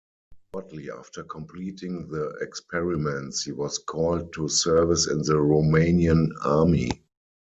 [0.55, 7.03] Shortly after completing the experiments, he was called to service in the Romanian army.